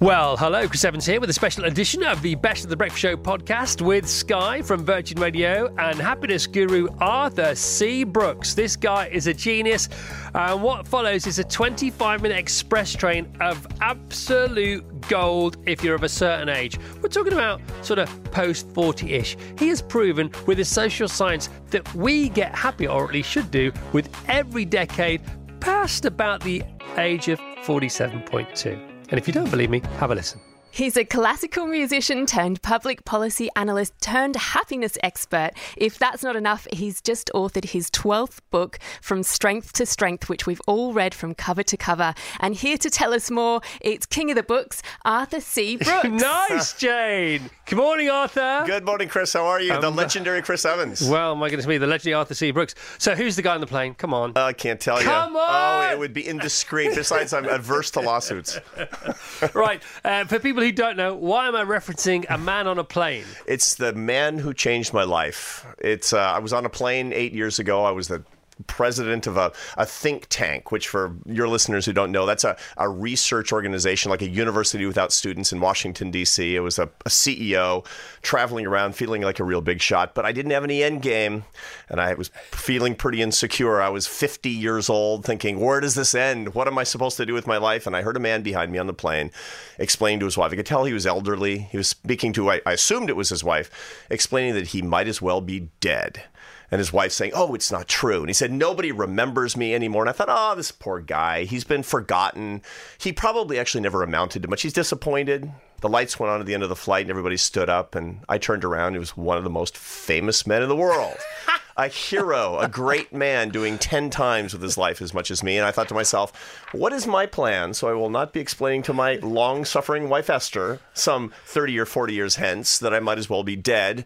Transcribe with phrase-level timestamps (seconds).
[0.00, 3.00] Well, hello, Chris Evans here with a special edition of the Best of the Breakfast
[3.00, 8.04] Show podcast with Sky from Virgin Radio and happiness guru Arthur C.
[8.04, 8.54] Brooks.
[8.54, 9.88] This guy is a genius,
[10.36, 16.04] and what follows is a 25 minute express train of absolute gold if you're of
[16.04, 16.78] a certain age.
[17.02, 19.36] We're talking about sort of post 40 ish.
[19.58, 23.50] He has proven with his social science that we get happier, or at least should
[23.50, 25.22] do, with every decade
[25.58, 26.62] past about the
[26.96, 28.97] age of 47.2.
[29.10, 30.40] And if you don't believe me, have a listen.
[30.70, 35.50] He's a classical musician turned public policy analyst turned happiness expert.
[35.76, 40.46] If that's not enough, he's just authored his 12th book, From Strength to Strength, which
[40.46, 42.14] we've all read from cover to cover.
[42.38, 45.76] And here to tell us more, it's King of the Books, Arthur C.
[45.78, 46.08] Brooks.
[46.08, 47.50] nice, Jane.
[47.66, 48.62] Good morning, Arthur.
[48.64, 49.32] Good morning, Chris.
[49.32, 49.78] How are you?
[49.80, 51.08] the legendary Chris Evans.
[51.08, 52.50] Well, my goodness me, the legendary Arthur C.
[52.50, 52.74] Brooks.
[52.98, 53.94] So, who's the guy on the plane?
[53.94, 54.32] Come on.
[54.36, 55.04] I can't tell you.
[55.06, 55.88] Come on!
[55.88, 56.94] Oh, it would be indiscreet.
[56.94, 58.58] Besides, I'm adverse to lawsuits.
[59.54, 59.82] right.
[60.04, 63.24] Uh, for people who don't know, why am I referencing a man on a plane?
[63.46, 65.66] It's the man who changed my life.
[65.78, 66.12] It's.
[66.12, 67.84] Uh, I was on a plane eight years ago.
[67.84, 68.24] I was the
[68.66, 72.56] president of a, a think tank, which for your listeners who don't know, that's a,
[72.76, 76.56] a research organization like a university without students in Washington, D.C.
[76.56, 77.86] It was a, a CEO
[78.22, 81.44] traveling around feeling like a real big shot, but I didn't have any end game
[81.88, 83.80] and I was feeling pretty insecure.
[83.80, 86.54] I was 50 years old thinking, where does this end?
[86.54, 87.86] What am I supposed to do with my life?
[87.86, 89.30] And I heard a man behind me on the plane
[89.78, 90.52] explain to his wife.
[90.52, 91.58] I could tell he was elderly.
[91.58, 93.70] He was speaking to, I, I assumed it was his wife,
[94.10, 96.24] explaining that he might as well be dead.
[96.70, 98.20] And his wife saying, Oh, it's not true.
[98.20, 100.02] And he said, Nobody remembers me anymore.
[100.02, 101.44] And I thought, Oh, this poor guy.
[101.44, 102.62] He's been forgotten.
[102.98, 104.62] He probably actually never amounted to much.
[104.62, 105.50] He's disappointed.
[105.80, 107.94] The lights went on at the end of the flight and everybody stood up.
[107.94, 108.92] And I turned around.
[108.92, 111.16] He was one of the most famous men in the world.
[111.78, 115.56] a hero, a great man doing 10 times with his life as much as me.
[115.56, 117.72] And I thought to myself, what is my plan?
[117.72, 121.86] So I will not be explaining to my long suffering wife, Esther, some 30 or
[121.86, 124.04] 40 years hence, that I might as well be dead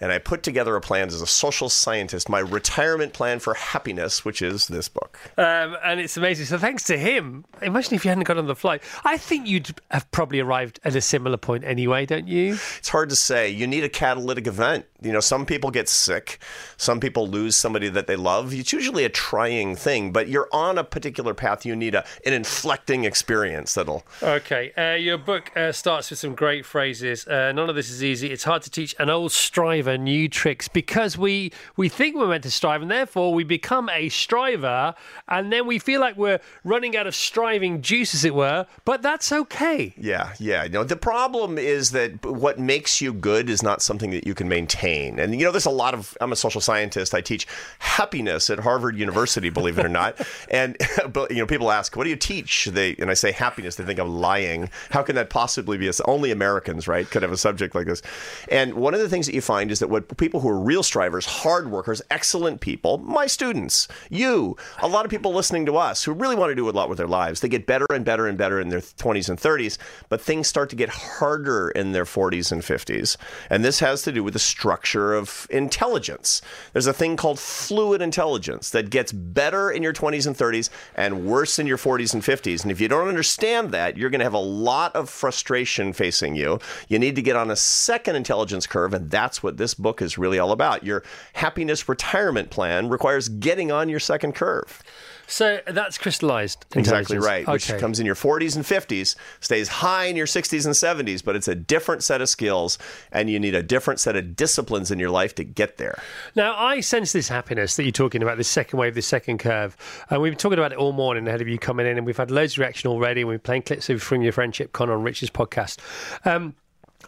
[0.00, 4.24] and I put together a plan as a social scientist, my retirement plan for happiness,
[4.24, 5.18] which is this book.
[5.36, 6.46] Um, and it's amazing.
[6.46, 8.82] So thanks to him, imagine if you hadn't got on the flight.
[9.04, 12.58] I think you'd have probably arrived at a similar point anyway, don't you?
[12.78, 13.50] It's hard to say.
[13.50, 14.86] You need a catalytic event.
[15.02, 16.38] You know, some people get sick,
[16.76, 18.54] some people lose somebody that they love.
[18.54, 21.66] It's usually a trying thing, but you're on a particular path.
[21.66, 24.04] You need a, an inflecting experience that'll.
[24.22, 24.72] Okay.
[24.76, 27.26] Uh, your book uh, starts with some great phrases.
[27.26, 28.32] Uh, none of this is easy.
[28.32, 32.44] It's hard to teach an old striver new tricks because we we think we're meant
[32.44, 34.94] to strive, and therefore we become a striver,
[35.28, 38.66] and then we feel like we're running out of striving juice, as it were.
[38.86, 39.92] But that's okay.
[39.98, 40.64] Yeah, yeah.
[40.64, 44.34] You know, the problem is that what makes you good is not something that you
[44.34, 44.85] can maintain.
[44.86, 46.16] And you know, there's a lot of.
[46.20, 47.14] I'm a social scientist.
[47.14, 47.46] I teach
[47.78, 50.20] happiness at Harvard University, believe it or not.
[50.50, 50.76] and
[51.12, 53.76] but you know, people ask, "What do you teach?" They and I say happiness.
[53.76, 54.70] They think I'm lying.
[54.90, 55.88] How can that possibly be?
[55.88, 58.02] A, only Americans, right, could have a subject like this.
[58.50, 60.82] And one of the things that you find is that what people who are real
[60.82, 66.04] strivers, hard workers, excellent people, my students, you, a lot of people listening to us
[66.04, 68.26] who really want to do a lot with their lives, they get better and better
[68.26, 72.04] and better in their 20s and 30s, but things start to get harder in their
[72.04, 73.16] 40s and 50s.
[73.50, 74.75] And this has to do with the structure
[75.14, 76.42] of intelligence.
[76.72, 81.26] There's a thing called fluid intelligence that gets better in your 20s and 30s and
[81.26, 82.62] worse in your 40s and 50s.
[82.62, 86.34] And if you don't understand that, you're going to have a lot of frustration facing
[86.34, 86.58] you.
[86.88, 90.18] You need to get on a second intelligence curve, and that's what this book is
[90.18, 90.84] really all about.
[90.84, 91.02] Your
[91.34, 94.82] happiness retirement plan requires getting on your second curve.
[95.26, 96.66] So that's crystallized.
[96.74, 100.74] Exactly right, which comes in your 40s and 50s, stays high in your 60s and
[100.74, 102.78] 70s, but it's a different set of skills,
[103.12, 105.98] and you need a different set of disciplines in your life to get there.
[106.34, 109.76] Now, I sense this happiness that you're talking about, this second wave, this second curve.
[110.10, 112.16] And we've been talking about it all morning ahead of you coming in, and we've
[112.16, 113.22] had loads of reaction already.
[113.22, 115.78] And we're playing clips of from your friendship, Connor, on Rich's podcast.
[116.24, 116.54] Um,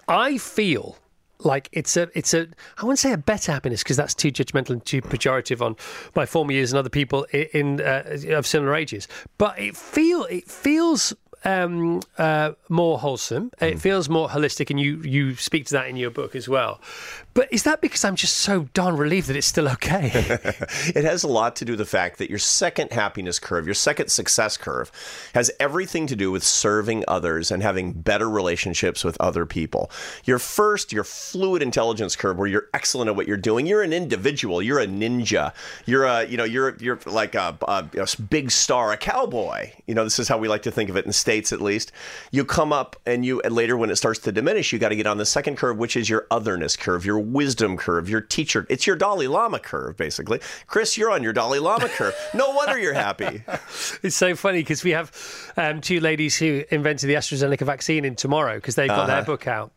[0.08, 0.96] I feel
[1.44, 2.48] like it's a it's a
[2.78, 5.76] I wouldn't say a better happiness because that's too judgmental and too pejorative on
[6.14, 9.08] my former years and other people in uh, of similar ages.
[9.38, 11.14] But it feel it feels
[11.44, 13.52] um, uh, more wholesome.
[13.60, 16.80] It feels more holistic, and you you speak to that in your book as well.
[17.38, 20.10] But is that because I'm just so darn relieved that it's still okay?
[20.88, 23.74] It has a lot to do with the fact that your second happiness curve, your
[23.74, 24.90] second success curve,
[25.34, 29.88] has everything to do with serving others and having better relationships with other people.
[30.24, 33.92] Your first, your fluid intelligence curve, where you're excellent at what you're doing, you're an
[33.92, 35.52] individual, you're a ninja,
[35.86, 39.70] you're a, you know, you're you're like a, a, a big star, a cowboy.
[39.86, 41.60] You know, this is how we like to think of it in the states, at
[41.60, 41.92] least.
[42.32, 44.96] You come up, and you and later when it starts to diminish, you got to
[44.96, 48.66] get on the second curve, which is your otherness curve, your wisdom curve, your teacher.
[48.68, 50.40] It's your Dalai Lama curve, basically.
[50.66, 52.14] Chris, you're on your Dalai Lama curve.
[52.34, 53.42] No wonder you're happy.
[54.02, 55.12] It's so funny because we have
[55.56, 59.06] um, two ladies who invented the AstraZeneca vaccine in tomorrow because they've got Uh-huh.
[59.16, 59.72] their book out.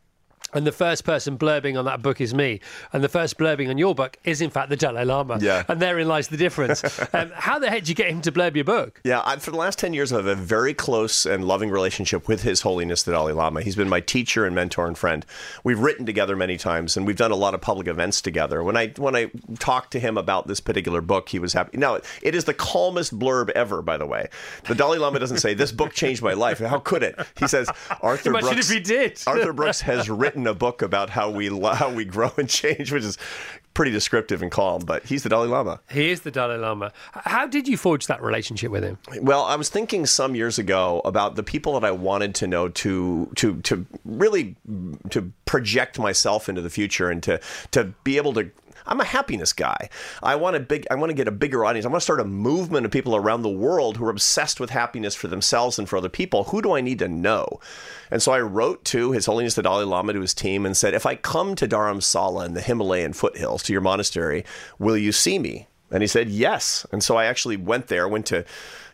[0.53, 2.59] And the first person blurbing on that book is me.
[2.93, 5.39] And the first blurbing on your book is, in fact, the Dalai Lama.
[5.41, 5.63] Yeah.
[5.67, 6.83] And therein lies the difference.
[7.13, 9.01] um, how the heck did you get him to blurb your book?
[9.03, 12.27] Yeah, I, for the last 10 years, I have a very close and loving relationship
[12.27, 13.61] with His Holiness the Dalai Lama.
[13.61, 15.25] He's been my teacher and mentor and friend.
[15.63, 18.63] We've written together many times, and we've done a lot of public events together.
[18.63, 21.77] When I when I talked to him about this particular book, he was happy.
[21.77, 24.29] Now, it is the calmest blurb ever, by the way.
[24.67, 26.59] The Dalai Lama doesn't say, This book changed my life.
[26.59, 27.15] How could it?
[27.39, 27.69] He says,
[28.01, 29.21] Arthur Imagine Brooks, if he did.
[29.27, 33.03] Arthur Brooks has written a book about how we, how we grow and change, which
[33.03, 33.17] is
[33.73, 35.79] pretty descriptive and calm, but he's the Dalai Lama.
[35.89, 36.91] He is the Dalai Lama.
[37.13, 38.97] How did you forge that relationship with him?
[39.21, 42.69] Well, I was thinking some years ago about the people that I wanted to know
[42.69, 44.55] to to to really
[45.09, 47.39] to project myself into the future and to
[47.71, 48.51] to be able to
[48.85, 49.89] I'm a happiness guy.
[50.21, 51.85] I want a big I want to get a bigger audience.
[51.85, 54.69] I want to start a movement of people around the world who are obsessed with
[54.69, 56.45] happiness for themselves and for other people.
[56.45, 57.59] Who do I need to know?
[58.09, 60.93] And so I wrote to His Holiness the Dalai Lama to his team and said,
[60.93, 64.43] if I come to Dharamsala in the Himalayan foothills to your monastery,
[64.79, 65.67] will you see me?
[65.91, 66.85] And he said, yes.
[66.91, 68.45] And so I actually went there, went to,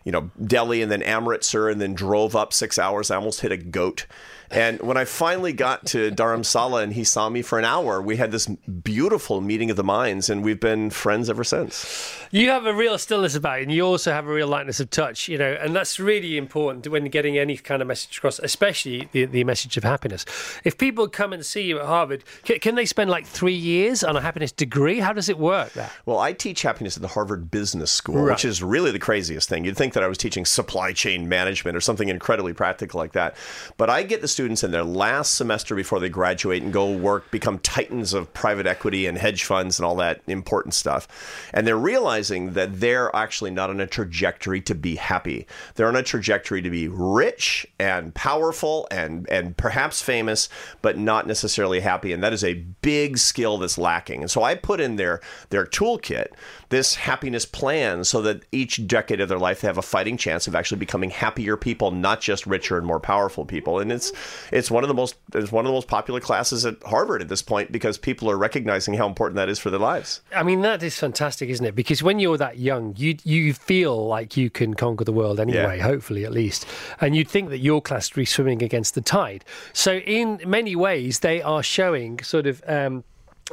[0.04, 3.12] you know, Delhi and then Amritsar and then drove up six hours.
[3.12, 4.08] I almost hit a goat.
[4.50, 8.16] And when I finally got to Dharamsala and he saw me for an hour, we
[8.16, 12.14] had this beautiful meeting of the minds and we've been friends ever since.
[12.32, 14.90] You have a real stillness about you, and you also have a real lightness of
[14.90, 19.08] touch, you know, and that's really important when getting any kind of message across, especially
[19.14, 20.26] the, the message of happiness.
[20.66, 24.04] If people come and see you at Harvard, can, can they spend like three years
[24.04, 25.00] on a happiness degree?
[25.00, 25.90] How does it work there?
[26.06, 28.34] Well, I teach happiness at the Harvard Business School, Right.
[28.34, 29.64] which is really the craziest thing.
[29.64, 33.36] You'd think that I was teaching supply chain management or something incredibly practical like that.
[33.78, 37.32] But I get the students in their last semester before they graduate and go work,
[37.32, 41.08] become titans of private equity and hedge funds and all that important stuff.
[41.56, 45.48] And they're realizing that they're actually not on a trajectory to be happy.
[45.74, 50.50] They're on a trajectory to be rich and powerful and, and perhaps famous,
[50.84, 52.14] but not necessarily happy.
[52.14, 54.22] And that is a big skill that's lacking.
[54.22, 55.20] And so I put in their,
[55.50, 56.28] their toolkit
[56.70, 60.48] this happiness plan so that each decade of their life they have a fighting chance
[60.48, 63.80] of actually becoming happier people, not just richer and more powerful people.
[63.80, 64.12] And it's
[64.52, 67.30] it's one of the most it's one of the most popular classes at Harvard at
[67.30, 70.22] this point because people are recognizing how important that is for their lives.
[70.36, 71.76] I mean, that is fantastic, isn't it?
[71.76, 75.78] Because when you're that young, you you feel like you can conquer the world anyway,
[75.78, 75.84] Yeah.
[75.84, 76.66] hopefully at least.
[77.00, 79.46] And you'd think that your class would be swimming against the tide.
[79.74, 82.62] So in many ways, they are showing sort of.
[82.68, 83.04] Um,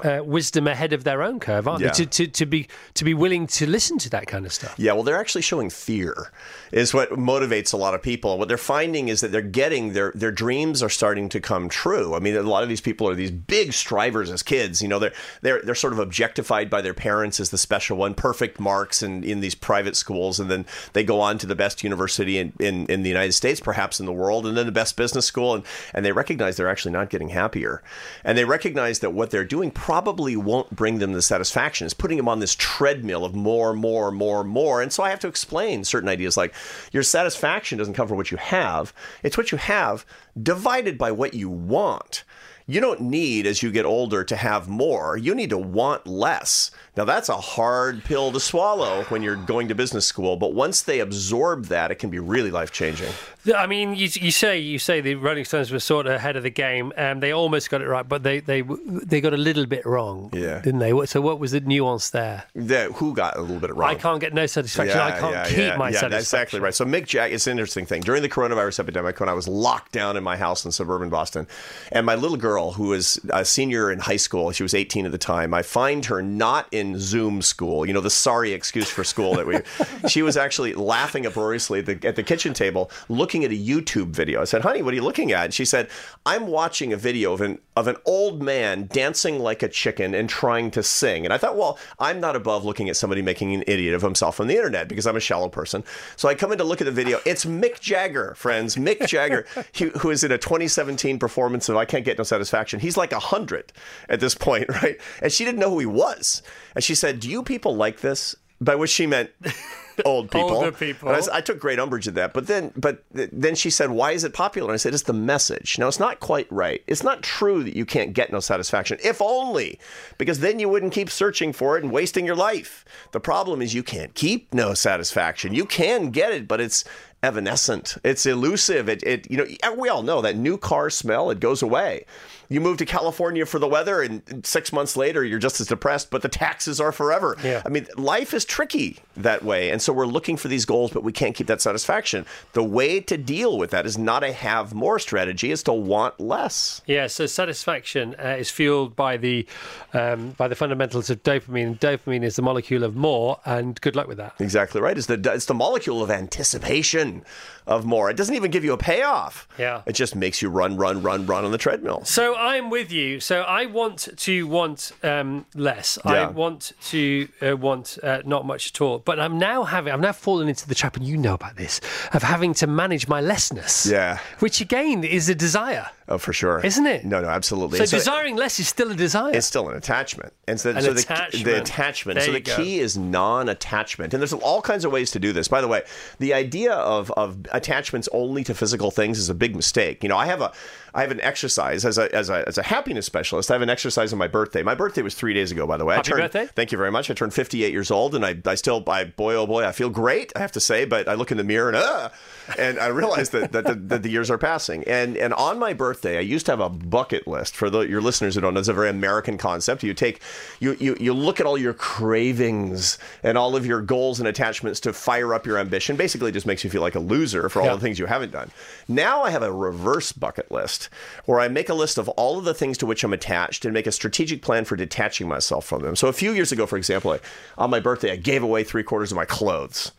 [0.02, 1.88] uh, wisdom ahead of their own curve, aren't Yeah.
[1.93, 2.05] they?
[2.05, 4.75] To, to, to be to be willing to listen to that kind of stuff.
[4.79, 6.32] Yeah, well, they're actually showing fear,
[6.73, 8.38] is what motivates a lot of people.
[8.38, 12.14] What they're finding is that they're getting their their dreams are starting to come true.
[12.14, 14.82] I mean, a lot of these people are these big strivers as kids.
[14.82, 15.12] You know, they're
[15.43, 19.23] they're they're sort of objectified by their parents as the special one, perfect marks in,
[19.25, 22.87] in these private schools, and then they go on to the best university in, in,
[22.87, 25.64] in the United States, perhaps in the world, and then the best business school, and,
[25.92, 27.83] and they recognize they're actually not getting happier.
[28.25, 31.85] And they recognize that what they're doing probably won't bring them the satisfaction.
[31.85, 34.81] It's putting them on this treadmill of more, more, more, more.
[34.81, 36.55] And so I have to explain certain ideas like
[36.91, 40.07] your satisfaction doesn't come from what you have, it's what you have
[40.43, 42.25] divided by what you want.
[42.66, 45.18] You don't need, as you get older, to have more.
[45.18, 46.71] You need to want less.
[46.97, 50.80] Now, that's a hard pill to swallow when you're going to business school, but once
[50.80, 53.11] they absorb that, it can be really life changing.
[53.54, 56.42] I mean, you, you say you say the Rolling Stones were sort of ahead of
[56.44, 59.66] the game, and they almost got it right, but they they they got a little
[59.66, 60.61] bit wrong, Yeah.
[60.61, 60.92] didn't they?
[61.04, 62.44] So what was the nuance there?
[62.54, 63.90] The, who got a little bit wrong?
[63.90, 64.99] I can't get no satisfaction.
[64.99, 66.11] I can't keep my yeah, satisfaction.
[66.11, 66.75] That's exactly right.
[66.75, 68.00] So Mick Jagger, it's an interesting thing.
[68.00, 71.47] During the coronavirus epidemic, when I was locked down in my house in suburban Boston,
[71.92, 75.12] and my little girl, who was a senior in high school, she was 18 at
[75.12, 79.04] the time, I find her not in Zoom school, you know, the sorry excuse for
[79.04, 79.58] school that we,
[80.08, 84.11] she was actually laughing uproariously at the, at the kitchen table, looking at a YouTube
[84.11, 84.40] video.
[84.40, 85.46] I said, honey, what are you looking at?
[85.46, 85.88] And she said,
[86.25, 90.28] I'm watching a video of an, of an old man dancing like a chicken and
[90.28, 91.25] trying to sing.
[91.25, 94.40] And I thought, well, I'm not above looking at somebody making an idiot of himself
[94.40, 95.82] on the internet because I'm a shallow person.
[96.16, 97.18] So I come in to look at the video.
[97.26, 98.76] It's Mick Jagger, friends.
[98.76, 102.43] Mick Jagger, he, who is in a 2017 performance of I Can't Get No satisfaction.
[102.80, 103.72] He's like 100
[104.08, 105.00] at this point, right?
[105.22, 106.42] And she didn't know who he was.
[106.74, 108.34] And she said, Do you people like this?
[108.60, 109.30] By which she meant
[110.04, 110.50] old people.
[110.50, 111.08] Older people.
[111.08, 112.32] And I, s- I took great umbrage at that.
[112.32, 115.12] But then, but then she said, "Why is it popular?" And I said, "It's the
[115.12, 116.82] message." Now, it's not quite right.
[116.86, 119.78] It's not true that you can't get no satisfaction, if only
[120.18, 122.84] because then you wouldn't keep searching for it and wasting your life.
[123.10, 125.52] The problem is you can't keep no satisfaction.
[125.52, 126.84] You can get it, but it's
[127.25, 127.97] evanescent.
[128.04, 128.88] It's elusive.
[128.88, 131.31] It, it you know, we all know that new car smell.
[131.31, 132.04] It goes away.
[132.48, 136.10] You move to California for the weather, and six months later, you're just as depressed,
[136.10, 137.36] but the taxes are forever.
[137.42, 137.62] Yeah.
[137.64, 139.70] I mean, life is tricky that way.
[139.70, 142.26] And so we're looking for these goals, but we can't keep that satisfaction.
[142.52, 146.20] The way to deal with that is not a have more strategy, it's to want
[146.20, 146.82] less.
[146.86, 149.46] Yeah, so satisfaction uh, is fueled by the
[149.92, 151.78] um, by the fundamentals of dopamine.
[151.78, 154.34] Dopamine is the molecule of more, and good luck with that.
[154.38, 154.96] Exactly right.
[154.96, 157.24] It's the, it's the molecule of anticipation
[157.66, 158.10] of more.
[158.10, 159.48] It doesn't even give you a payoff.
[159.58, 159.82] Yeah.
[159.86, 162.04] It just makes you run, run, run, run on the treadmill.
[162.04, 163.21] So I'm with you.
[163.21, 165.99] So I want to want um, less.
[166.05, 168.99] I want to uh, want uh, not much at all.
[168.99, 169.93] But I'm now having.
[169.93, 171.81] I'm now fallen into the trap, and you know about this,
[172.12, 173.87] of having to manage my lessness.
[173.87, 174.19] Yeah.
[174.38, 176.61] Which again is a desire, Oh, for sure.
[176.64, 177.05] isn't it?
[177.05, 177.79] No, no, absolutely.
[177.79, 179.33] So And desiring less is still a desire.
[179.35, 180.33] It's still an attachment.
[180.47, 181.45] And so, An so the, attachment.
[181.45, 182.19] the attachment.
[182.19, 182.57] There so the go.
[182.57, 184.12] key is non-attachment.
[184.12, 185.49] And there's all kinds of ways to do this.
[185.49, 185.83] By the way,
[186.19, 190.03] the idea of, of attachments only to physical things is a big mistake.
[190.03, 190.53] You know, I have a
[190.94, 193.50] I have an exercise as a, as a, as a happiness specialist.
[193.50, 194.62] I have an exercise on my birthday.
[194.62, 195.96] My birthday was three days ago, by the way.
[195.96, 196.46] Happy I turned, birthday.
[196.54, 197.10] Thank you very much.
[197.10, 199.90] I turned 58 years old, and I, I still, I, boy, oh boy, I feel
[199.90, 202.10] great, I have to say, but I look in the mirror and, uh,
[202.58, 204.84] and I realize that, that, the, that the years are passing.
[204.84, 207.56] And, and on my birthday, I used to have a bucket list.
[207.56, 209.82] For the, your listeners who don't know, it's a very American concept.
[209.82, 210.20] You take,
[210.60, 214.78] you, you, you look at all your cravings and all of your goals and attachments
[214.80, 215.96] to fire up your ambition.
[215.96, 217.74] Basically, it just makes you feel like a loser for all Yeah.
[217.74, 218.50] the things you haven't done.
[218.86, 220.84] Now I have a reverse bucket list
[221.25, 223.75] where I make a list of all of the things to which I'm attached and
[223.75, 225.97] make a strategic plan for detaching myself from them.
[225.97, 227.21] So a few years ago, for example, I,
[227.59, 229.93] on my birthday, I gave away three quarters of my clothes.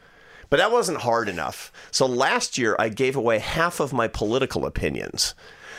[0.49, 1.71] But that wasn't hard enough.
[1.91, 5.33] So last year, I gave away half of my political opinions.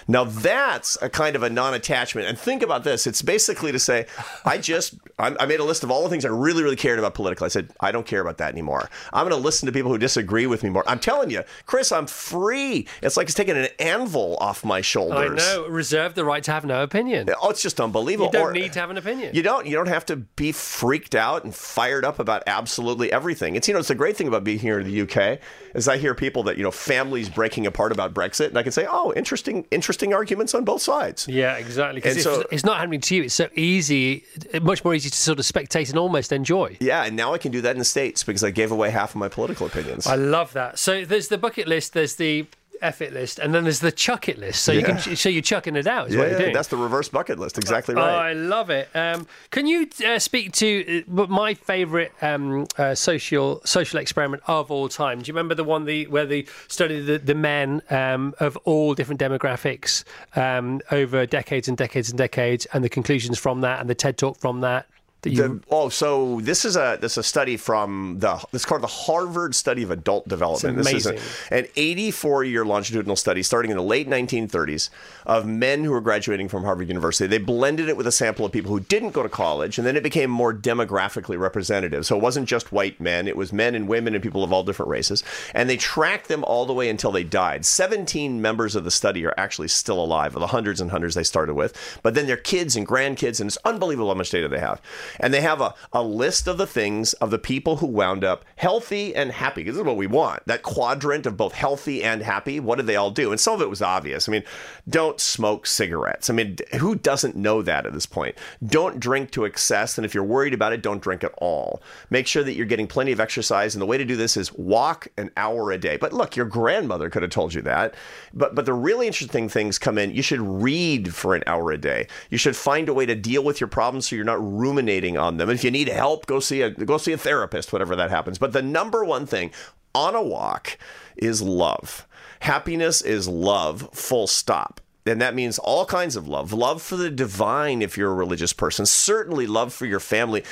[0.08, 2.28] Now that's a kind of a non-attachment.
[2.28, 4.06] And think about this: it's basically to say,
[4.44, 6.98] I just I, I made a list of all the things I really, really cared
[6.98, 7.46] about politically.
[7.46, 8.88] I said I don't care about that anymore.
[9.12, 10.84] I'm going to listen to people who disagree with me more.
[10.88, 12.86] I'm telling you, Chris, I'm free.
[13.02, 15.42] It's like it's taking an anvil off my shoulders.
[15.42, 15.66] I know.
[15.68, 17.28] Reserve the right to have no opinion.
[17.42, 18.26] Oh, it's just unbelievable.
[18.26, 19.34] You don't Or- need to have an opinion.
[19.34, 19.66] You don't.
[19.66, 23.56] You don't have to be freaked out and fired up about absolutely everything.
[23.56, 25.40] It's you know, it's the great thing about being here in the UK
[25.74, 28.72] is I hear people that you know families breaking apart about Brexit, and I can
[28.72, 31.26] say, oh, interesting, interesting arguments on both sides.
[31.28, 32.00] Yeah, exactly.
[32.00, 33.22] Because so- it's not happening to you.
[33.24, 34.24] It's so easy,
[34.62, 36.76] much more easy to sort of spectate and almost enjoy.
[36.80, 39.10] Yeah, and now I can do that in the states because I gave away half
[39.10, 40.06] of my political opinions.
[40.06, 40.78] I love that.
[40.78, 42.46] So there's the bucket list, there's the
[42.82, 44.64] F it list, and then there's the chuck it list.
[44.64, 46.08] So you can, so you're chucking it out.
[46.08, 46.52] Is yeah, what you're doing.
[46.54, 47.58] that's the reverse bucket list.
[47.58, 48.30] Exactly Oh, right.
[48.30, 48.88] I love it.
[48.94, 54.70] Um, can you uh, speak to uh, my favourite um, uh, social social experiment of
[54.70, 55.20] all time?
[55.20, 58.94] Do you remember the one the where they studied the, the men um, of all
[58.94, 60.04] different demographics
[60.36, 64.18] um, over decades and decades and decades, and the conclusions from that, and the TED
[64.18, 64.86] talk from that?
[65.24, 68.82] You, The- oh, so this is a this is a study from the this called
[68.82, 70.76] the Harvard Study of Adult Development.
[70.76, 71.26] This is amazing.
[71.50, 74.88] a, an 84 year longitudinal study starting in the late 1930s
[75.24, 77.26] of men who were graduating from Harvard University.
[77.26, 79.96] They blended it with a sample of people who didn't go to college, and then
[79.96, 82.06] it became more demographically representative.
[82.06, 84.62] So it wasn't just white men; it was men and women and people of all
[84.62, 85.24] different races.
[85.54, 87.64] And they tracked them all the way until they died.
[87.66, 91.24] 17 members of the study are actually still alive, of the hundreds and hundreds they
[91.24, 91.98] started with.
[92.04, 94.80] But then their kids and grandkids, and it's unbelievable how much data they have.
[95.20, 98.44] And they have a, a list of the things of the people who wound up
[98.56, 99.62] healthy and happy.
[99.62, 100.44] This is what we want.
[100.46, 102.60] That quadrant of both healthy and happy.
[102.60, 103.30] What did they all do?
[103.30, 104.28] And some of it was obvious.
[104.28, 104.44] I mean,
[104.88, 106.28] don't smoke cigarettes.
[106.30, 108.36] I mean, who doesn't know that at this point?
[108.64, 109.98] Don't drink to excess.
[109.98, 111.82] And if you're worried about it, don't drink at all.
[112.10, 113.74] Make sure that you're getting plenty of exercise.
[113.74, 115.96] And the way to do this is walk an hour a day.
[115.96, 117.94] But look, your grandmother could have told you that.
[118.32, 120.14] But but the really interesting things come in.
[120.14, 122.08] You should read for an hour a day.
[122.30, 125.36] You should find a way to deal with your problems so you're not ruminating on
[125.36, 125.50] them.
[125.50, 128.38] If you need help, go see a go see a therapist, whatever that happens.
[128.38, 129.50] But the number one thing
[129.94, 130.78] on a walk
[131.16, 132.06] is love.
[132.40, 134.80] Happiness is love, full stop.
[135.06, 136.52] And that means all kinds of love.
[136.52, 138.86] Love for the divine if you're a religious person.
[138.86, 140.42] Certainly love for your family.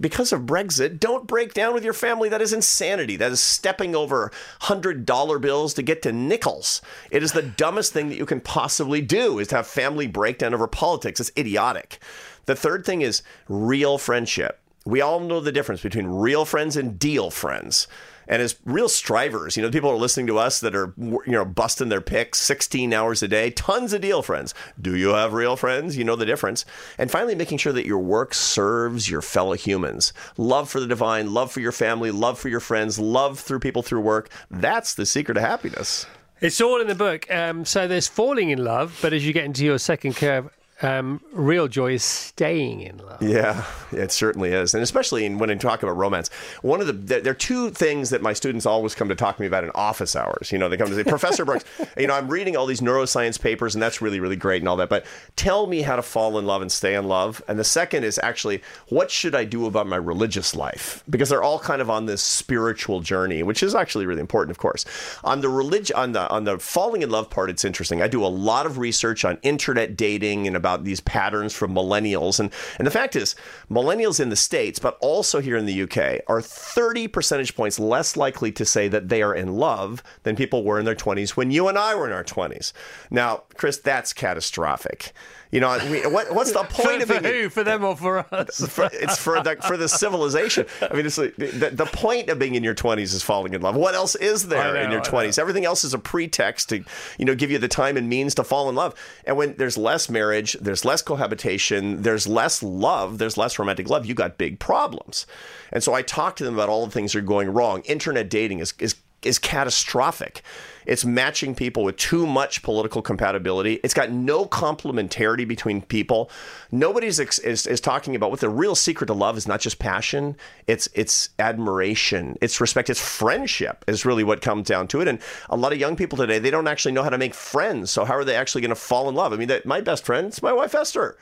[0.00, 2.28] Because of Brexit, don't break down with your family.
[2.28, 3.16] That is insanity.
[3.16, 6.82] That is stepping over $100 bills to get to nickels.
[7.10, 10.54] It is the dumbest thing that you can possibly do is to have family breakdown
[10.54, 11.20] over politics.
[11.20, 12.00] It's idiotic.
[12.46, 14.60] The third thing is real friendship.
[14.84, 17.88] We all know the difference between real friends and deal friends.
[18.28, 21.44] And as real strivers, you know, people are listening to us that are, you know,
[21.44, 24.52] busting their picks 16 hours a day, tons of deal friends.
[24.80, 25.96] Do you have real friends?
[25.96, 26.64] You know the difference.
[26.98, 30.12] And finally, making sure that your work serves your fellow humans.
[30.36, 33.82] Love for the divine, love for your family, love for your friends, love through people
[33.82, 34.28] through work.
[34.50, 36.06] That's the secret of happiness.
[36.40, 37.30] It's all in the book.
[37.30, 40.50] Um, so there's falling in love, but as you get into your second curve,
[40.82, 43.22] um, real joy is staying in love.
[43.22, 46.28] Yeah, it certainly is, and especially in, when I talk about romance,
[46.60, 49.42] one of the there are two things that my students always come to talk to
[49.42, 50.52] me about in office hours.
[50.52, 51.64] You know, they come to say, Professor Brooks,
[51.96, 54.76] you know, I'm reading all these neuroscience papers, and that's really really great and all
[54.76, 55.06] that, but
[55.36, 57.42] tell me how to fall in love and stay in love.
[57.48, 61.02] And the second is actually, what should I do about my religious life?
[61.08, 64.58] Because they're all kind of on this spiritual journey, which is actually really important, of
[64.58, 64.84] course.
[65.24, 68.02] On the religion, on the on the falling in love part, it's interesting.
[68.02, 71.72] I do a lot of research on internet dating and about about these patterns from
[71.72, 72.40] millennials.
[72.40, 73.36] And, and the fact is,
[73.70, 78.16] millennials in the States, but also here in the UK, are 30 percentage points less
[78.16, 81.52] likely to say that they are in love than people were in their 20s when
[81.52, 82.72] you and I were in our 20s.
[83.10, 85.12] Now, Chris, that's catastrophic.
[85.56, 87.48] You know, we, what, what's the point for, of for being who?
[87.48, 88.60] For them or for us?
[88.68, 90.66] for, it's for the for the civilization.
[90.82, 93.62] I mean, it's like, the, the point of being in your twenties is falling in
[93.62, 93.74] love.
[93.74, 95.38] What else is there know, in your I twenties?
[95.38, 96.84] Everything else is a pretext to,
[97.16, 98.94] you know, give you the time and means to fall in love.
[99.24, 104.04] And when there's less marriage, there's less cohabitation, there's less love, there's less romantic love.
[104.04, 105.26] You got big problems.
[105.72, 107.80] And so I talk to them about all the things that are going wrong.
[107.86, 110.42] Internet dating is is is catastrophic.
[110.86, 113.80] It's matching people with too much political compatibility.
[113.82, 116.30] It's got no complementarity between people.
[116.70, 119.80] Nobody's ex- is, is talking about what the real secret to love is not just
[119.80, 125.08] passion, it's it's admiration, it's respect, it's friendship is really what comes down to it.
[125.08, 125.18] And
[125.50, 127.90] a lot of young people today, they don't actually know how to make friends.
[127.90, 129.32] So how are they actually going to fall in love?
[129.32, 131.18] I mean, that, my best friend is my wife Esther.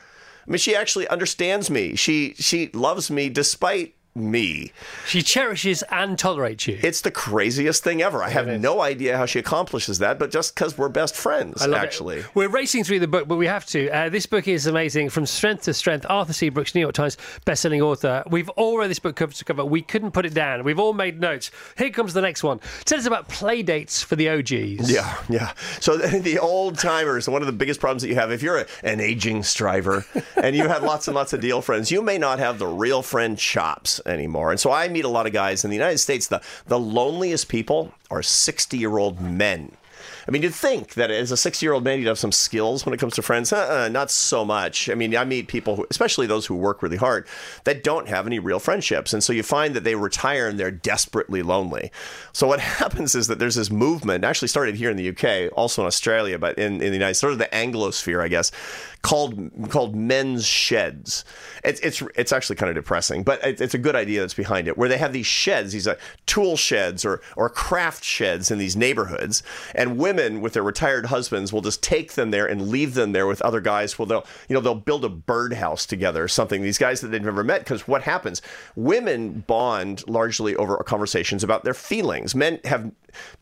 [0.47, 1.95] I mean, she actually understands me.
[1.95, 4.71] She she loves me despite me.
[5.05, 6.79] She cherishes and tolerates you.
[6.81, 8.23] It's the craziest thing ever.
[8.23, 11.65] I have no idea how she accomplishes that, but just because we're best friends, I
[11.65, 11.85] love it.
[11.85, 12.23] actually.
[12.33, 13.89] We're racing through the book, but we have to.
[13.89, 16.05] Uh, this book is amazing from strength to strength.
[16.09, 16.49] Arthur C.
[16.49, 18.23] Brooks, New York Times bestselling author.
[18.29, 19.65] We've all read this book cover to cover.
[19.65, 20.63] We couldn't put it down.
[20.63, 21.51] We've all made notes.
[21.77, 22.61] Here comes the next one.
[22.85, 24.91] Tell us about play dates for the OGs.
[24.91, 25.53] Yeah, yeah.
[25.81, 28.59] So the, the old timers, one of the biggest problems that you have, if you're
[28.59, 30.05] a, an aging striver
[30.37, 33.01] and you have lots and lots of deal friends, you may not have the real
[33.01, 34.51] friend chops anymore.
[34.51, 36.27] And so I meet a lot of guys in the United States.
[36.27, 39.71] The the loneliest people are 60 year old men.
[40.27, 42.85] I mean, you'd think that as a 60 year old man, you'd have some skills
[42.85, 43.53] when it comes to friends.
[43.53, 44.89] Uh-uh, not so much.
[44.89, 47.27] I mean, I meet people, who, especially those who work really hard,
[47.65, 49.13] that don't have any real friendships.
[49.13, 51.91] And so you find that they retire and they're desperately lonely.
[52.33, 55.81] So what happens is that there's this movement, actually started here in the UK, also
[55.83, 58.51] in Australia, but in, in the United States, sort of the Anglosphere, I guess,
[59.05, 61.25] called called men's sheds.
[61.63, 64.67] It's it's it's actually kind of depressing, but it, it's a good idea that's behind
[64.67, 64.77] it.
[64.79, 68.75] Where they have these sheds, these uh, tool sheds or or craft sheds in these
[68.75, 69.43] neighborhoods,
[69.75, 73.27] and women with their retired husbands will just take them there and leave them there
[73.27, 73.97] with other guys.
[73.97, 76.61] Well, they'll you know they'll build a birdhouse together or something.
[76.61, 78.41] These guys that they've never met because what happens?
[78.75, 82.35] Women bond largely over conversations about their feelings.
[82.35, 82.91] Men have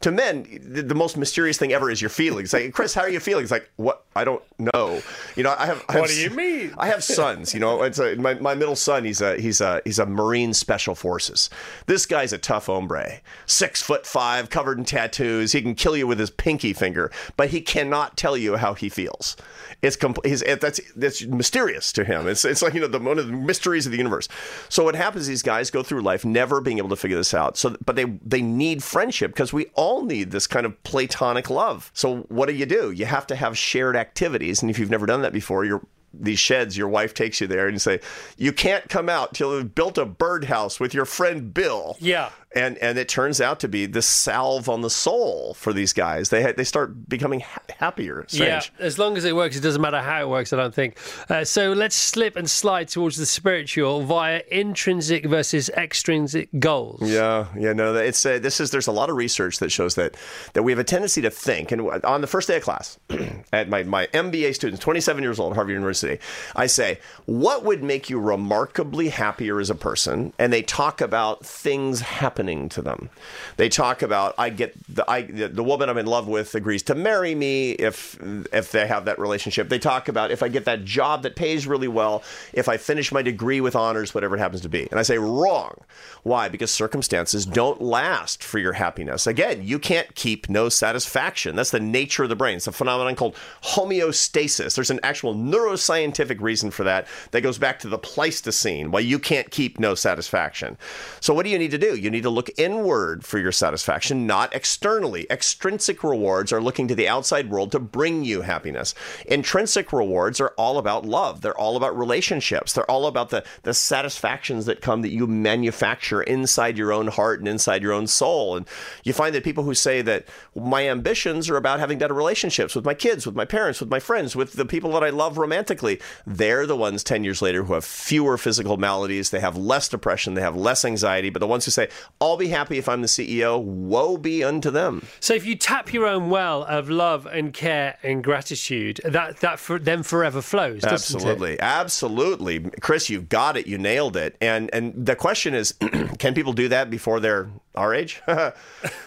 [0.02, 2.54] to men, the, the, most mysterious thing ever is your feelings.
[2.54, 3.44] Like, Chris, how are you feeling?
[3.44, 4.04] It's like, what?
[4.16, 5.02] I don't know.
[5.36, 5.84] You know, I have.
[5.90, 6.74] I have What do you mean?
[6.78, 7.54] I have sons.
[7.54, 9.06] You know, it's a, my, my middle son.
[9.06, 11.50] He's a he's a he's a Marine Special Forces.
[11.88, 13.22] This guy's a tough hombre.
[13.46, 15.52] Six foot five, covered in tattoos.
[15.52, 18.90] He can kill you with his pinky finger, but he cannot tell you how he
[18.90, 19.36] feels.
[19.82, 22.28] It's compl- he's, it, that's that's mysterious to him.
[22.28, 24.30] It's it's like you know the one of the mysteries of the universe.
[24.70, 25.28] So what happens?
[25.28, 27.58] These guys go through life never being able to figure this out.
[27.58, 31.92] So, but they they need friendship because we all need this kind of platonic love.
[31.94, 32.92] So what do you do?
[32.92, 35.82] You have to have shared activities, and if you've never done that before, you're
[36.14, 38.00] these sheds, your wife takes you there and you say,
[38.38, 41.98] You can't come out till you've built a birdhouse with your friend Bill.
[42.00, 42.30] Yeah.
[42.56, 46.30] And and it turns out to be the salve on the soul for these guys.
[46.30, 48.26] They they start becoming ha- happier.
[48.28, 48.72] Strange.
[48.80, 50.98] Yeah, as long as it works, it doesn't matter how it works, I don't think.
[51.30, 57.02] Uh, so let's slip and slide towards the spiritual via intrinsic versus extrinsic goals.
[57.02, 60.16] Yeah, yeah, no, it's uh, this is there's a lot of research that shows that
[60.54, 61.72] that we have a tendency to think.
[61.72, 63.00] And on the first day of class,
[63.54, 66.20] at my my MBA students, 27 years old, Harvard University,
[66.56, 70.34] I say, what would make you remarkably happier as a person?
[70.38, 73.10] And they talk about things happening to them.
[73.58, 76.96] They talk about I get the I the woman I'm in love with agrees to
[76.96, 78.20] marry me if
[78.52, 79.70] if they have that relationship.
[79.70, 83.12] They talk about if I get that job that pays really well, if I finish
[83.12, 84.88] my degree with honors, whatever it happens to be.
[84.92, 85.76] And I say wrong.
[86.24, 86.50] Why?
[86.50, 89.28] Because circumstances don't last for your happiness.
[89.28, 91.56] Again, you can't keep no satisfaction.
[91.56, 92.58] That's the nature of the brain.
[92.58, 94.76] It's a phenomenon called homeostasis.
[94.76, 99.20] There's an actual neuroscientific reason for that that goes back to the Pleistocene, why you
[99.20, 100.78] can't keep no satisfaction.
[101.20, 101.96] So what do you need to do?
[101.96, 105.26] You need to look inward for your satisfaction, not externally.
[105.30, 108.94] Extrinsic rewards are looking to the outside world to bring you happiness.
[109.26, 111.42] Intrinsic rewards are all about love.
[111.42, 112.74] They're all about relationships.
[112.74, 117.40] They're all about the, the satisfactions that come that you manufacture inside your own heart
[117.40, 118.56] and inside your own soul.
[118.56, 118.68] And
[119.04, 122.86] you find that people who say that my ambitions are about having better relationships with
[122.86, 126.00] my kids, with my parents, with my friends, with the people that I love romantically,
[126.26, 129.30] they're the ones 10 years later who have fewer physical maladies.
[129.30, 130.34] They have less depression.
[130.34, 131.30] They have less anxiety.
[131.30, 131.90] But the ones who say,
[132.22, 135.06] I'll be happy if I'm the CEO, woe be unto them.
[135.20, 139.60] So if you tap your own well of love and care and gratitude, that that
[139.60, 140.84] for, then forever flows.
[140.84, 141.24] doesn't it?
[141.26, 143.10] Absolutely, absolutely, Chris.
[143.10, 143.68] You've got it.
[143.68, 144.38] You nailed it.
[144.40, 145.74] And and the question is,
[146.18, 148.22] can people do that before they're our age?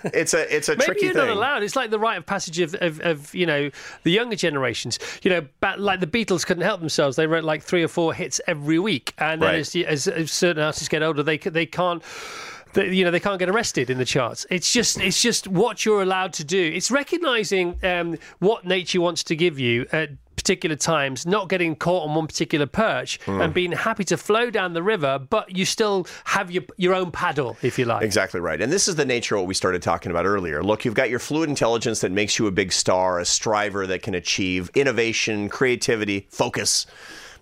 [0.05, 1.27] it's a it's a Maybe tricky you're thing.
[1.29, 1.62] not allowed.
[1.62, 3.71] It's like the rite of passage of, of, of you know
[4.03, 4.99] the younger generations.
[5.23, 5.47] You know,
[5.79, 7.16] like the Beatles couldn't help themselves.
[7.16, 9.59] They wrote like three or four hits every week, and then Right.
[9.61, 12.03] as, as, as certain artists get older, they they can't.
[12.76, 14.46] They, you know they can't get arrested in the charts.
[14.50, 16.60] It's just it's just what you're allowed to do.
[16.74, 22.06] It's recognizing um, what nature wants to give you at particular times, not getting caught
[22.06, 23.40] on one particular perch, Hmm.
[23.40, 27.10] and being happy to flow down the river, but you still have your your own
[27.10, 28.02] paddle, if you like.
[28.04, 28.60] Exactly right.
[28.60, 30.62] And this is the nature of what we started talking about earlier.
[30.62, 34.02] Look, you've got your fluid intelligence that makes you a big star, a striver that
[34.02, 36.86] can achieve innovation, creativity, focus.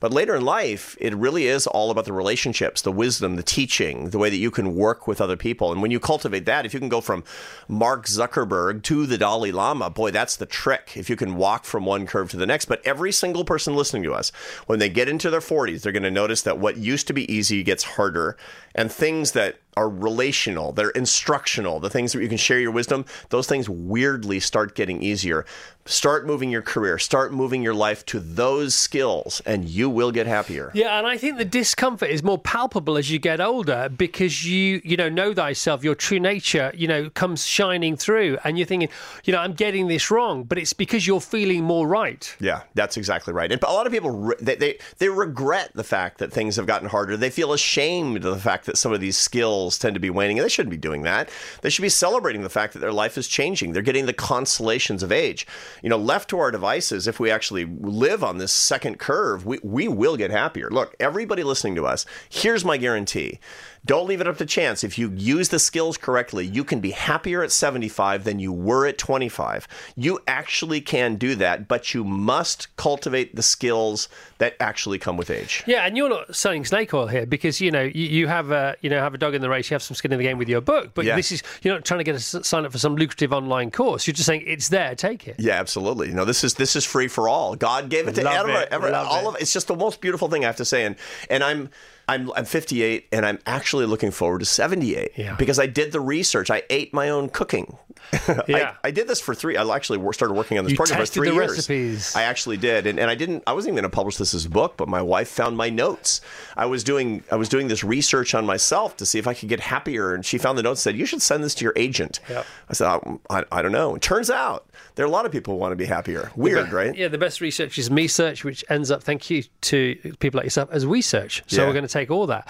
[0.04, 4.10] But later in life, it really is all about the relationships, the wisdom, the teaching,
[4.10, 5.72] the way that you can work with other people.
[5.72, 7.24] And when you cultivate that, if you can go from
[7.68, 10.92] Mark Zuckerberg to the Dalai Lama, boy, that's the trick.
[10.94, 12.66] If you can walk from one curve to the next.
[12.66, 14.28] But every single person listening to us,
[14.66, 17.32] when they get into their 40s, they're going to notice that what used to be
[17.32, 18.36] easy gets harder.
[18.74, 23.04] And things that are relational, they're instructional, the things that you can share your wisdom,
[23.30, 25.44] those things weirdly start getting easier.
[25.86, 30.26] Start moving your career, start moving your life to those skills, and you will get
[30.26, 30.70] happier.
[30.72, 34.80] Yeah, and I think the discomfort is more palpable as you get older because you,
[34.82, 38.88] you know, know thyself, your true nature, you know, comes shining through, and you're thinking,
[39.24, 42.34] you know, I'm getting this wrong, but it's because you're feeling more right.
[42.40, 43.52] Yeah, that's exactly right.
[43.52, 46.88] And a lot of people they, they they regret the fact that things have gotten
[46.88, 47.18] harder.
[47.18, 50.38] They feel ashamed of the fact that some of these skills tend to be waning,
[50.38, 51.28] and they shouldn't be doing that.
[51.62, 53.72] They should be celebrating the fact that their life is changing.
[53.72, 55.46] They're getting the consolations of age.
[55.82, 59.58] You know, left to our devices, if we actually live on this second curve, we
[59.62, 60.70] we will get happier.
[60.70, 63.40] Look, everybody listening to us, here's my guarantee.
[63.86, 64.82] Don't leave it up to chance.
[64.82, 68.86] If you use the skills correctly, you can be happier at 75 than you were
[68.86, 69.68] at 25.
[69.94, 75.28] You actually can do that, but you must cultivate the skills that actually come with
[75.30, 75.62] age.
[75.66, 78.74] Yeah, and you're not selling snake oil here because you know you, you have a
[78.80, 80.38] you know have a dog in the race, you have some skin in the game
[80.38, 81.16] with your book, but Yeah.
[81.16, 84.06] this is you're not trying to get a sign up for some lucrative online course.
[84.06, 85.36] You're just saying it's there, take it.
[85.38, 86.10] Yeah, absolutely.
[86.12, 87.54] No, this is this is free for all.
[87.54, 88.62] God gave it to everyone.
[88.62, 89.34] it, every- all it.
[89.34, 90.84] of it's just the most beautiful thing I have to say.
[90.86, 90.96] And
[91.28, 91.68] and I'm
[92.08, 95.36] I'm I'm 58 and I'm actually looking forward to 78 Yeah.
[95.36, 96.50] because I did the research.
[96.50, 97.76] I ate my own cooking.
[98.46, 98.74] Yeah.
[98.84, 99.56] I, I did this for three.
[99.56, 101.52] I actually started working on this You program for three the years.
[101.52, 102.14] recipes.
[102.14, 103.42] I actually did, and, and I didn't.
[103.46, 105.70] I wasn't even going to publish this as a book, but my wife found my
[105.70, 106.20] notes.
[106.56, 109.48] I was doing I was doing this research on myself to see if I could
[109.48, 110.84] get happier, and she found the notes.
[110.84, 112.20] and Said you should send this to your agent.
[112.28, 112.46] Yep.
[112.68, 112.98] I said I,
[113.30, 113.94] I, I don't know.
[113.94, 116.30] It turns out there are a lot of people who want to be happier.
[116.36, 116.94] Weird, right?
[116.94, 120.44] Yeah, the best research is me search, which ends up, thank you to people like
[120.44, 121.42] yourself, as we search.
[121.46, 121.66] So Yeah.
[121.68, 122.46] we're going to take all that.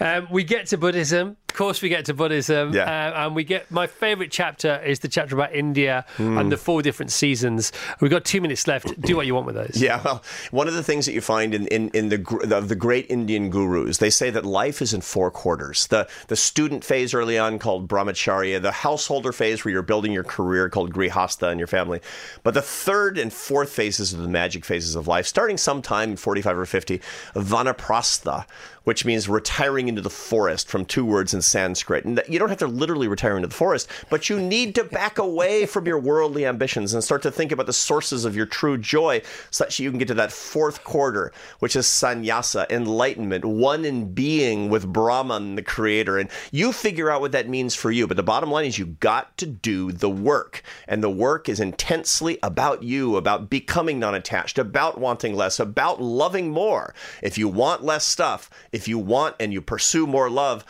[0.00, 1.36] Um, we get to Buddhism.
[1.48, 2.72] Of course, we get to Buddhism.
[2.74, 2.82] Yeah.
[2.84, 6.36] Uh, and we get my favorite chapter is the chapter about India Hmm.
[6.38, 7.72] and the four different seasons.
[8.00, 9.00] We've got two minutes left.
[9.00, 9.80] Do what you want with those.
[9.80, 12.76] Yeah, well, one of the things that you find in, in, in the, the the
[12.76, 15.86] great Indian gurus, they say that life is in four quarters.
[15.88, 20.24] The the student phase early on called brahmacharya, the householder phase where you're building your
[20.24, 22.00] career called grihasta and your family.
[22.42, 26.16] But the third and fourth phases are the magic phases of life, starting sometime in
[26.16, 27.00] 45 or 50,
[27.34, 28.44] vanaprastha,
[28.88, 32.06] which means retiring into the forest from two words in Sanskrit.
[32.06, 35.18] And you don't have to literally retire into the forest, but you need to back
[35.18, 38.78] away from your worldly ambitions and start to think about the sources of your true
[38.78, 39.20] joy
[39.50, 44.14] such that you can get to that fourth quarter, which is sannyasa, enlightenment, one in
[44.14, 46.16] being with Brahman, the creator.
[46.16, 48.06] And you figure out what that means for you.
[48.06, 50.62] But the bottom line is you got to do the work.
[50.86, 56.00] And the work is intensely about you, about becoming non attached, about wanting less, about
[56.00, 56.94] loving more.
[57.22, 58.48] If you want less stuff,
[58.78, 60.64] if you want and you pursue more love,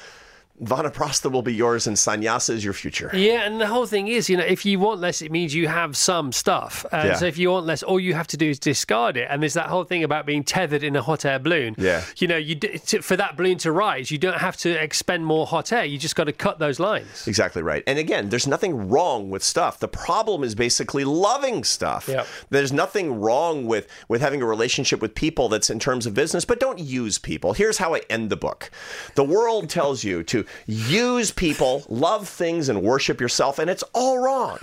[0.63, 3.11] Vanaprastha will be yours and sannyasa is your future.
[3.15, 5.69] Yeah, and the whole thing is, you know, if you want less, it means you
[5.69, 6.85] have some stuff.
[6.93, 7.15] And Yeah.
[7.17, 9.29] so if you want less, all you have to do is discard it.
[9.31, 11.75] And there's that whole thing about being tethered in a hot air balloon.
[11.79, 12.03] Yeah.
[12.17, 15.47] You know, you to, for that balloon to rise, you don't have to expend more
[15.47, 15.85] hot air.
[15.85, 17.27] You just got to cut those lines.
[17.29, 17.83] Exactly right.
[17.87, 19.79] And again, there's nothing wrong with stuff.
[19.79, 22.09] The problem is basically loving stuff.
[22.09, 22.27] Yep.
[22.51, 26.45] There's nothing wrong with with having a relationship with people that's in terms of business,
[26.45, 27.53] but don't use people.
[27.53, 28.71] Here's how I end the book.
[29.15, 34.19] The world tells you to use people, love things, and worship yourself, and it's all
[34.19, 34.59] wrong.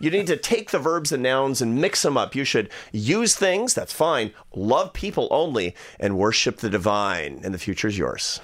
[0.00, 2.34] You need to take the verbs and nouns and mix them up.
[2.34, 7.58] You should use things, that's fine, love people only, and worship the divine, and the
[7.58, 8.40] future is yours.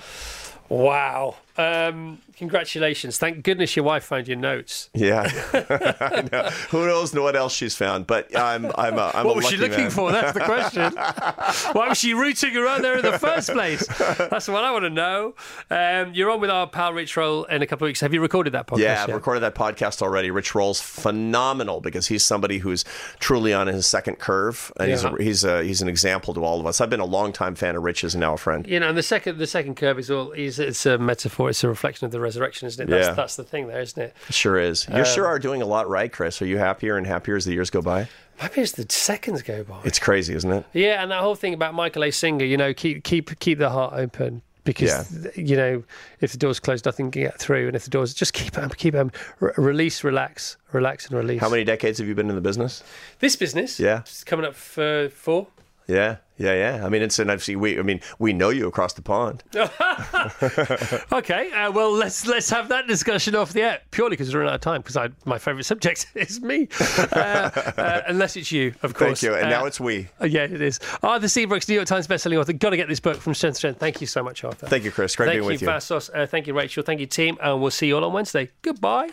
[0.69, 1.37] Wow.
[1.61, 3.19] Um, congratulations.
[3.19, 4.89] Thank goodness your wife found your notes.
[4.95, 5.29] Yeah.
[6.71, 8.07] Who knows what else she's found?
[8.07, 9.91] But I'm, I'm, a, I'm what was she looking man.
[9.91, 10.11] for?
[10.13, 10.93] That's the question.
[11.75, 13.87] Why was she rooting around there in the first place?
[13.87, 15.35] That's what I want to know.
[15.71, 18.01] Um, you're on with our pal Rich Roll in a couple of weeks.
[18.01, 18.79] Have you recorded that podcast?
[18.79, 19.15] Yeah, I've yet?
[19.15, 20.31] recorded that podcast already.
[20.31, 22.85] Rich Roll's phenomenal because he's somebody who's
[23.19, 24.95] truly on his second curve, and Yeah.
[24.95, 26.81] he's a, he's a, he's an example to all of us.
[26.81, 28.67] I've been a long time fan of Rich's and now a friend.
[28.67, 31.50] You know, and the second the second curve is all is it's a metaphor.
[31.51, 32.91] It's a reflection of the resurrection, isn't it?
[32.91, 33.13] That's, Yeah.
[33.15, 34.17] that's the thing, there, isn't it?
[34.31, 34.89] Sure is.
[34.89, 36.41] You sure um, are doing a lot right, Chris.
[36.41, 38.09] Are you happier and happier as the years go by?
[38.41, 39.81] Maybe as the seconds go by.
[39.85, 40.65] It's crazy, isn't it?
[40.73, 42.11] Yeah, and that whole thing about Michael A.
[42.11, 45.83] Singer, you know, keep keep keep the heart open because you know
[46.21, 48.71] if the door's closed, nothing can get through, and if the doors just keep them,
[48.71, 49.11] keep them,
[49.41, 51.41] re- release, relax, relax, and release.
[51.41, 52.83] How many decades have you been in the business?
[53.19, 54.01] This business, Yeah.
[54.01, 55.49] it's coming up for four.
[55.91, 56.87] Yeah, yeah, yeah.
[56.87, 57.79] I mean, it's and I've we.
[57.79, 59.43] I mean, we know you across the pond.
[61.13, 64.51] Okay, uh, well let's let's have that discussion off the air purely because we're running
[64.51, 64.83] out of time.
[64.83, 66.69] Because my favourite subject is me,
[67.13, 69.21] uh, uh, unless it's you, of course.
[69.21, 69.35] Thank you.
[69.35, 70.09] And Uh, now it's we.
[70.21, 70.79] uh, yeah, it is.
[71.03, 71.45] Arthur C.
[71.47, 72.53] Brooks, New York Times bestselling author.
[72.53, 73.81] Got to get this book from strength to strength.
[73.81, 74.67] Thank you so much, Arthur.
[74.67, 75.17] Thank you, Chris.
[75.17, 75.73] Great thank being with you, you.
[75.73, 76.11] Vassos.
[76.15, 76.83] Uh, thank you, Rachel.
[76.83, 77.39] Thank you, team.
[77.43, 78.51] And we'll see you all on Wednesday.
[78.63, 79.11] Goodbye.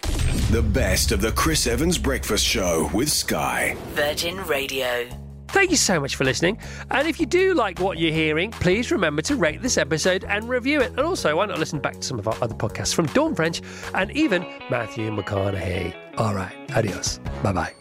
[0.51, 3.75] The best of the Chris Evans Breakfast Show with Sky.
[3.93, 5.26] Virgin Radio.
[5.49, 6.59] Thank you so much for listening.
[6.91, 10.47] And if you do like what you're hearing, please remember to rate this episode and
[10.47, 10.89] review it.
[10.91, 13.61] And also, why not listen back to some of our other podcasts from Dawn French
[13.93, 15.95] and even Matthew McConaughey.
[16.17, 17.19] All right, adios.
[17.43, 17.73] Bye bye.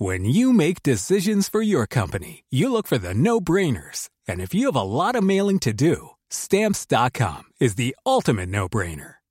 [0.00, 4.08] When you make decisions for your company, you look for the no brainers.
[4.28, 8.68] And if you have a lot of mailing to do, stamps.com is the ultimate no
[8.68, 9.17] brainer.